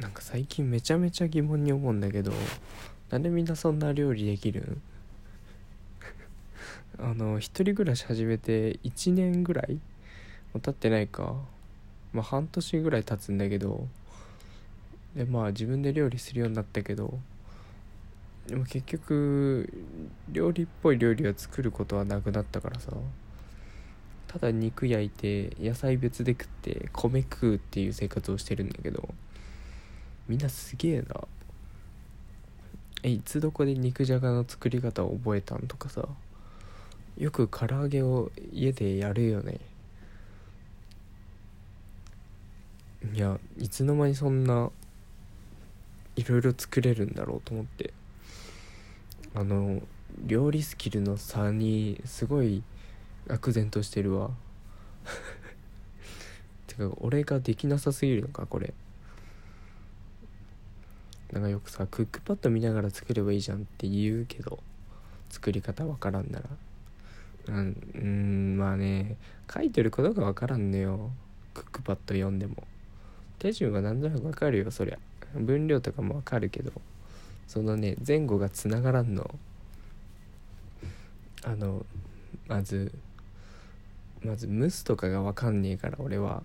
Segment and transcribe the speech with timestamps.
[0.00, 2.32] なんか最近めちゃめちゃ疑問に思うんだけど
[3.10, 4.82] なんでみんなそんな料理できるん？
[7.10, 9.80] あの一人暮らし始めて1年ぐらいも
[10.56, 11.34] う経ってないか。
[12.12, 13.86] まあ半年ぐらい経つんだけど
[15.14, 17.18] でまあ自分で料理するようになったけど
[18.46, 19.70] でも結局
[20.30, 22.92] 料理っぽい料理を作ることはなくなったからさ。
[24.26, 29.14] ただ肉焼いて野菜別で食って米食うっていう生活をしてるんだけど。
[30.28, 31.06] みんなすげえな。
[33.02, 36.06] えいつどこで肉じゃがの作り方を覚えたんとかさ。
[37.16, 39.58] よく唐揚げを家でやるよね。
[43.12, 44.70] いやいつの間にそんな
[46.16, 47.92] いろいろ作れるんだろうと思って。
[49.34, 49.82] あの
[50.26, 52.62] 料理スキルの差にすごい
[53.26, 54.30] 愕然としてるわ。
[56.66, 58.74] てか俺ができなさすぎるのかこれ。
[61.32, 64.58] なんかよくさクックパッド見ながら作ればいいじゃんって言うけど
[65.28, 66.44] 作り方わからんなら。
[67.48, 69.16] うんまあね
[69.52, 71.10] 書いてることがわからんのよ。
[71.54, 72.64] クックパッド読んでも。
[73.38, 74.98] 手順はなんとなくわかるよそりゃ。
[75.34, 76.72] 分量とかもわかるけど。
[77.46, 79.34] そのね前後がつながらんの。
[81.44, 81.86] あの
[82.46, 82.92] まず
[84.22, 86.42] まず蒸すとかがわかんねえから俺は。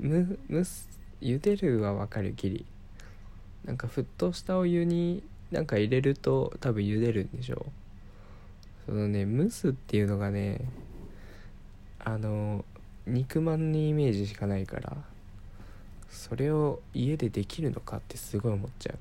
[0.00, 0.88] む蒸す
[1.20, 2.64] 茹でるはわかるきり
[3.64, 7.66] なんか沸騰したお湯になんか入れると多分茹でるんでしょ
[8.86, 8.90] う。
[8.90, 10.60] そのね蒸すっていうのがね
[11.98, 12.64] あの
[13.06, 14.96] 肉まんにイメージしかないから
[16.10, 18.98] それを家でできるのかってすごい思っちゃう。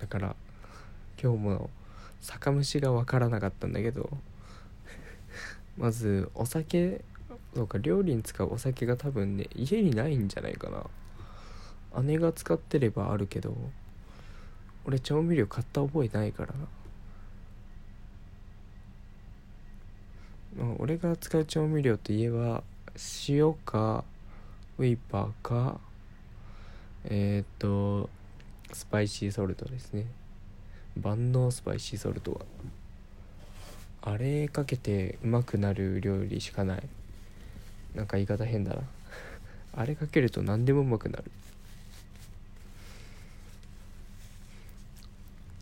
[0.00, 0.36] だから
[1.22, 1.70] 今日も
[2.20, 4.10] 酒蒸しが分からなかったんだけど
[5.78, 7.00] まずお酒
[7.56, 12.02] そうか料理に使うお酒が多分ね家にないんじゃないかな。
[12.02, 13.56] 姉が使ってればあるけど
[14.84, 16.52] 俺調味料買った覚えないから。
[20.62, 22.62] な、俺が使う調味料といえば
[23.26, 24.04] 塩か
[24.76, 25.80] ウィーパーか
[27.04, 28.10] えっ、と
[28.70, 30.04] スパイシーソルトですね。
[31.00, 32.40] 万能スパイシーソルトは。
[34.02, 36.82] あれかけてうまくなる料理しかない。
[37.96, 38.82] なんか言い方変だな。
[39.72, 41.24] あれかけると何でもうまくなる。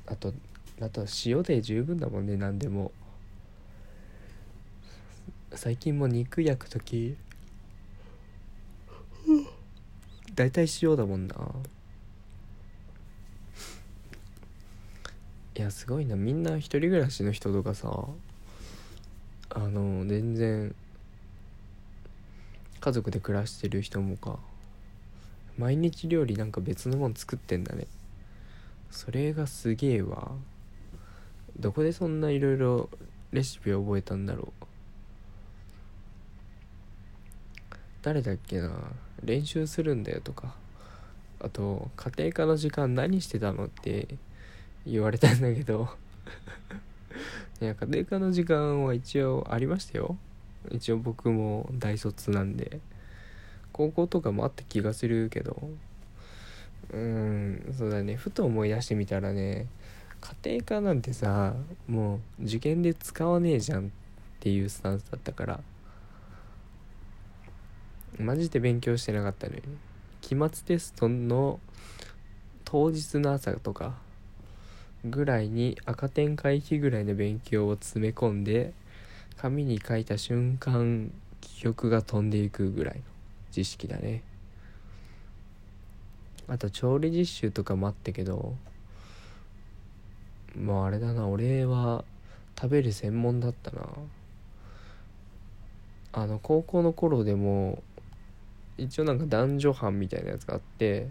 [0.07, 0.35] あと
[0.81, 2.93] あと塩で十分だもんね何でも。
[5.55, 7.17] 最近も肉焼く時
[10.35, 11.37] 大体塩だもんな。
[15.57, 16.17] いやすごいな。
[16.17, 18.09] みんな一人暮らしの人とかさ
[19.51, 20.75] あの全然
[22.85, 24.39] 家族で暮らしてる人もか。
[25.57, 27.87] 毎日料理なんか別のもん作ってんだね。
[28.91, 30.33] それがすげえわ。
[31.59, 32.91] どこでそんないろいろ
[33.33, 34.67] レシピを覚えたんだろう。
[38.03, 38.71] 誰だっけな。
[39.23, 40.55] 練習するんだよとか。
[41.41, 44.09] あと家庭科の時間何してたのって
[44.87, 45.89] 言われたんだけど。
[47.63, 50.19] いや家庭科の時間は一応ありましたよ。
[50.71, 52.81] 一応僕も大卒なんで
[53.73, 55.69] 高校とかもあった気がするけど
[56.93, 58.15] うんそうだね。
[58.15, 59.67] ふと思い出してみたらね
[60.21, 61.55] 家庭科なんてさ
[61.89, 63.91] もう受験で使わねえじゃんっ
[64.41, 65.61] ていうスタンスだったから
[68.19, 69.63] マジで勉強してなかったのよ。
[70.21, 71.61] 期末テストの
[72.65, 73.95] 当日の朝とか
[75.05, 78.73] ぐらいに赤点回避ぐらいの勉強を詰め込んで
[79.37, 83.03] 紙に書いた瞬間記憶が飛んでいくぐらいの
[83.51, 84.23] 知識だね。
[86.49, 88.55] あと調理実習とかもあったけど
[90.55, 92.05] まああれだな俺は
[92.61, 93.89] 食べる専門だったな。
[96.13, 97.83] あの高校の頃でも
[98.79, 101.09] 一応なんか男女班みたいなやつがあって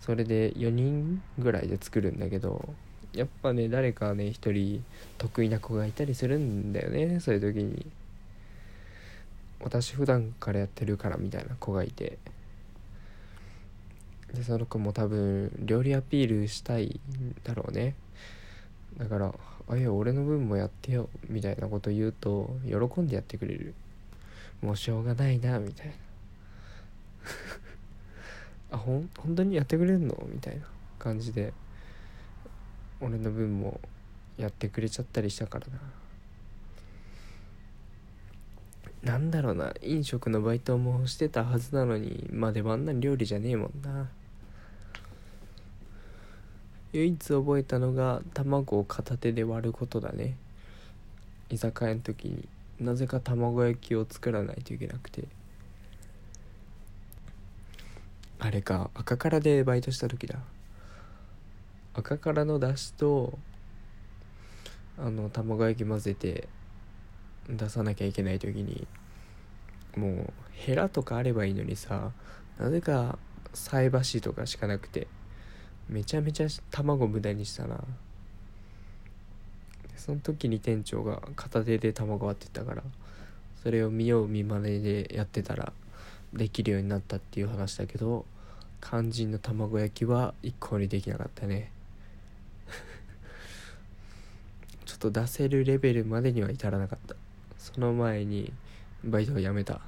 [0.00, 2.74] それで4人ぐらいで作るんだけど
[3.14, 4.82] やっぱね誰かね一人
[5.18, 7.86] 得意な子がいたりするんだよねそういう時に。
[9.60, 12.18] 私普段からやってるからみたいな子がいて。
[14.34, 17.94] でその子も多分料理アピールしたいんだろうね。
[18.96, 19.34] だから
[19.68, 23.74] 「あいや俺の分もやってよ」みたいなこと言うと喜んでやってくれる。
[24.62, 25.92] もうしょうがないなみたいな。
[28.76, 30.16] あほん本当にやってくれんの？
[30.32, 30.66] みたいな
[30.98, 31.52] 感じで。
[33.02, 33.80] 俺の分も
[34.38, 35.72] やってくれちゃったりしたからな。
[39.02, 39.74] なんだろうな。
[39.82, 44.08] 飲食のバイトもしてたはずなのにまでもあんな料理じゃねえもんな。
[46.92, 50.36] 唯一覚えたのが卵を片手で割ることだね。
[51.50, 52.48] 居酒屋の時に。
[52.80, 55.24] なぜか卵焼きを作らないといけなくて。
[58.38, 60.38] あれか赤からでバイトした時だ。
[61.94, 63.38] 赤からのだしと
[64.98, 66.48] あの卵焼き混ぜて
[67.48, 68.86] 出さなきゃいけない時に
[69.96, 72.12] もうヘラとかあればいいのにさ
[72.58, 73.18] なぜか
[73.52, 75.06] 菜箸とかしかなくて
[75.88, 77.80] めちゃめちゃ卵無駄にしたな。
[79.96, 82.82] その時に店長が片手で卵割ってたから
[83.62, 85.72] それを見よう見まねでやってたら
[86.32, 88.24] できるようになったっていう話だけど
[88.80, 91.70] 肝心の卵焼きは一向にできなかったね。
[95.02, 97.16] ちょっと出せるレベルまでには至らなかった。
[97.58, 98.52] その前に
[99.02, 99.80] バイトを辞めた。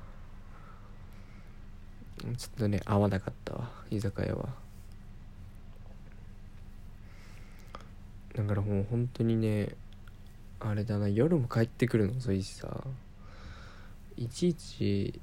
[2.36, 4.48] ちょっとね合わなかったわ居酒屋は。
[8.34, 9.68] だからもう本当にね
[10.58, 12.82] あれだな夜も帰ってくるの遅いしさ。
[14.16, 15.20] いちいち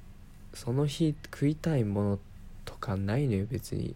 [0.53, 2.19] その日食いたいもの
[2.63, 3.93] とかないのよ別に。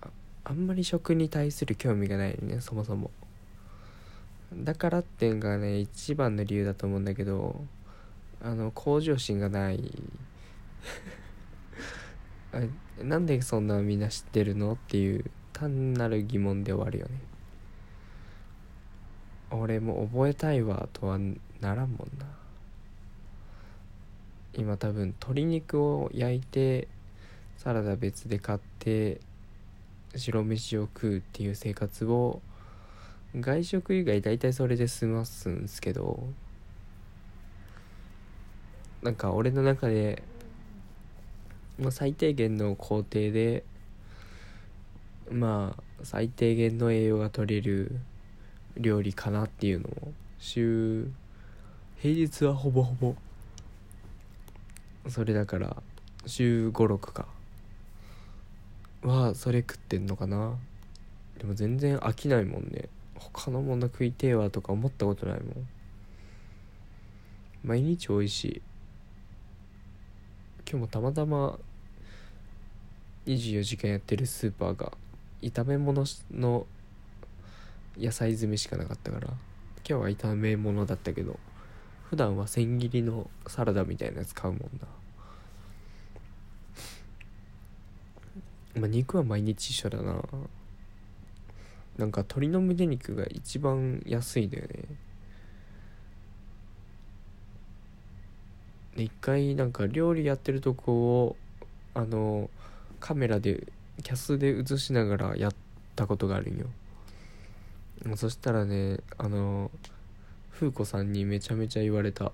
[0.00, 0.08] あ
[0.44, 3.10] あんまり食に対する興味がないのねそもそも。
[4.54, 7.64] だからっていうのがね一番の理由だと思うんだけど
[8.42, 10.02] あの向上心がない。
[12.52, 12.60] あ
[13.02, 17.20] なんでそんなみんな知ってるのっていう単なる疑問で終わるよね。
[19.50, 21.18] 俺も覚えたいわとは
[21.60, 22.26] ならんもんな。
[24.54, 26.88] 今多分鶏肉を焼いて
[27.58, 29.20] サラダ別で買って
[30.14, 32.40] 白飯を食うっていう生活を
[33.34, 36.22] 外食以外大体それで済ますんですけど
[39.02, 40.22] なんか俺の中で、
[41.78, 43.64] まあ、最低限の工程で
[45.30, 47.98] まあ最低限の栄養が取れる
[48.76, 51.08] 料理かなっていうのを週
[51.98, 53.14] 平日はほぼほぼ
[55.08, 55.76] それだから
[56.26, 57.26] 週56か。
[59.02, 60.56] はそれ食ってんのかな。
[61.38, 62.88] でも全然飽きないもんね。
[63.18, 65.68] 他のもの食いてえわとか思ったことないもん。
[67.64, 68.62] 毎日美味しい。
[70.68, 71.58] 今日もたまたま
[73.26, 74.92] 24時間やってるスーパーが
[75.42, 76.66] 炒め物の
[77.98, 79.36] 野菜詰めしかなかったから今
[79.84, 81.38] 日は炒め物だったけど
[82.10, 84.86] 普段は千切りのサラダみたいなやつ買うもんな。
[88.80, 90.22] まあ肉は毎日一緒だな。
[91.98, 94.84] なんか鶏の胸肉が一番安いんだよね。
[98.96, 101.36] で一回なんか料理やってるとこを
[101.94, 102.50] あの
[103.00, 103.66] カメラで
[104.02, 105.54] キャスで映しながらやっ
[105.94, 106.66] たことがあるんよ。
[108.16, 109.70] そしたらねあの
[110.52, 112.32] 風子さんにめちゃめちゃ言われた。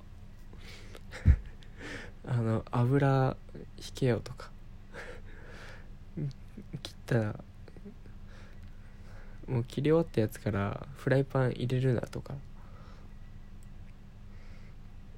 [2.26, 3.37] あの油
[3.79, 4.50] 引けよとか。
[6.82, 7.44] 切ったら
[9.52, 12.32] もう切り終わったやつからフライパン入れるなとか。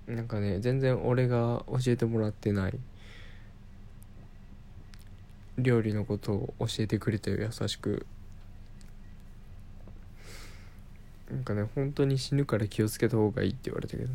[0.08, 2.78] なんかね全然俺が教えてもらってない。
[5.56, 8.06] 料理のことを教えてくれて優しく。
[11.31, 14.14] なんかね本当に死ぬから気をつけた方がいいって言われたけどね。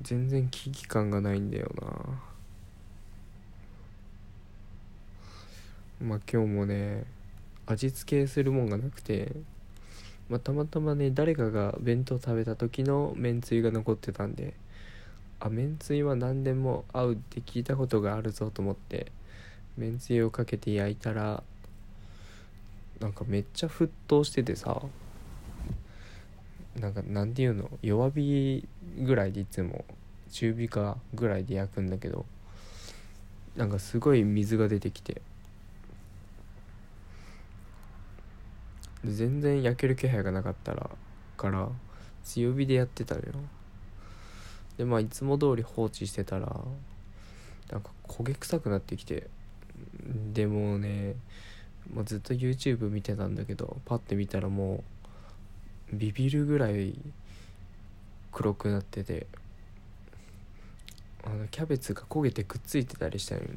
[0.00, 1.70] 全然危機感がないんだよ
[6.00, 6.06] な。
[6.06, 7.04] まあ今日もね
[7.70, 9.30] 味付けするもんがなくて、
[10.30, 14.54] まあ、たまたまね誰かが弁当食べた時のめんつゆが残ってたんで
[15.38, 19.12] あめんつゆは何でも合うって聞いたことがあるぞと思って
[19.76, 21.42] めんつゆをかけて焼いたら
[23.00, 24.80] なんかめっちゃ沸騰しててさ
[26.80, 28.66] なんかなんていうの弱火
[29.00, 29.84] ぐらいでいつも
[30.30, 32.24] 中火かぐらいで焼くんだけど
[33.56, 35.20] なんかすごい水が出てきて
[39.04, 40.90] 全然焼ける気配がなかったら
[41.36, 41.68] から
[42.24, 43.26] 強火でやってたのよ。
[44.76, 46.46] でまあいつも通り放置してたら
[47.70, 49.28] なんか焦げ臭くなってきて
[50.32, 51.14] でもね、
[51.92, 54.84] まあ、ずっと YouTube 見てたんだけどパッて見たらも
[55.92, 56.98] うビビるぐらい
[58.32, 59.26] 黒くなってて
[61.24, 63.48] あのキャベツが焦げてくっついてたりしたよね。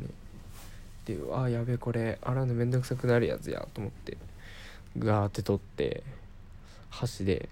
[1.06, 4.18] でうわやべえこれ洗うのめんどくさくなるやつやと思って。
[4.98, 6.04] ガーって取って
[6.90, 7.50] 箸で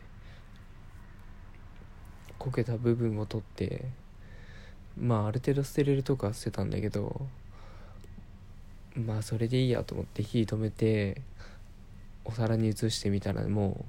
[2.38, 3.86] こけた部分を取って
[4.98, 7.28] まあある程度捨てれるとこは捨てたんだけど
[8.96, 11.22] まあそれでいいやと思って火止めて
[12.26, 13.86] お皿に移してみたらも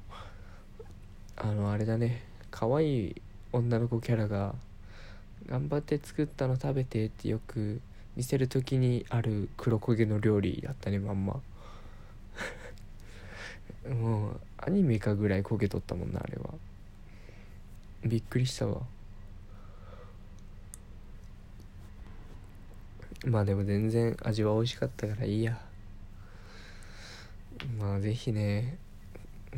[0.81, 0.85] う
[1.37, 4.55] あのあれだね可愛い女の子キャラが
[5.47, 7.81] 「頑張って作ったの食べて」ってよく
[8.17, 11.41] 見せる時にある黒焦げの料理だったねまんま。
[13.91, 16.55] もうアニメかぐらい焦げとったもんなあれは。
[18.05, 18.83] びっくりしたわ。
[23.27, 25.61] まあでも全然味は美味しかったからいいや。
[27.79, 28.79] まあ是非ね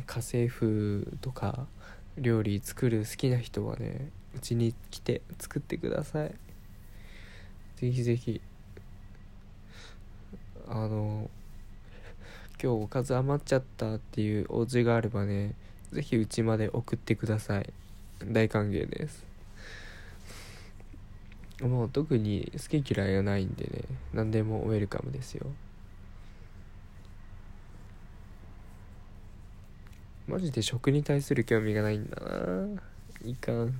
[0.05, 1.67] 家政婦とか
[2.17, 6.35] 料理作る好きな人はねうちに来て作ってください。
[7.77, 8.41] ぜひぜひ。
[10.67, 11.29] あの
[12.63, 15.53] 今日おかず余っちゃったっていうお家があればね
[15.91, 17.73] ぜひうちまで送ってください。
[18.25, 19.25] 大歓迎です。
[21.61, 25.45] もう特に好き嫌いはないんでね何でもウェルカムですよ。
[30.25, 32.81] マジで食に対する興味がないんだな。
[33.25, 33.73] いかん。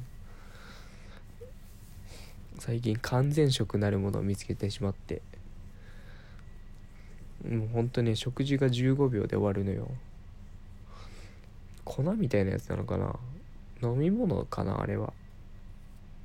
[2.59, 5.21] 最近完全食なるものを見つけてしまって。
[7.49, 9.89] もうほんとね食事が15秒で終わるのよ。
[11.83, 13.15] 粉みたいなやつなのかな。
[13.81, 15.13] 飲み物かなあれは。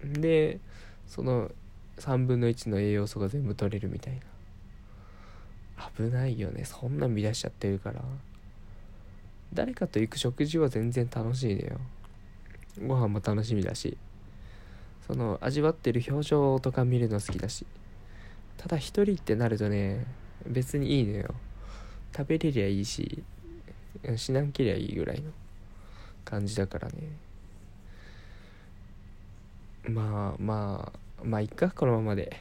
[0.05, 0.61] で
[1.07, 1.51] その
[1.99, 4.21] 3分の1の栄養素が全部取れるみたいな。
[5.97, 6.65] 危ないよね。
[6.65, 8.03] そんなん乱しちゃってるから。
[9.53, 11.81] 誰かと行く食事は全然楽しいのよ。
[12.87, 13.97] ご飯も楽しみだし。
[15.07, 17.67] その味わってる表情とか見るの好きだし。
[18.57, 20.05] ただ一人ってなるとね
[20.47, 21.35] 別にいいのよ。
[22.17, 23.23] 食べれりゃいいし
[24.17, 25.31] しなんけりゃいいぐらいの
[26.25, 26.95] 感じだからね。
[29.89, 32.37] まあまあまあいっかこのままで。